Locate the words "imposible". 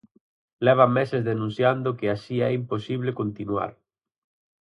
2.59-3.17